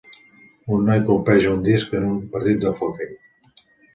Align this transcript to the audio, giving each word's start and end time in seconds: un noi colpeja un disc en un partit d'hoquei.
un 0.77 0.87
noi 0.91 1.01
colpeja 1.09 1.51
un 1.57 1.61
disc 1.67 1.93
en 1.99 2.09
un 2.13 2.17
partit 2.33 2.65
d'hoquei. 2.65 3.13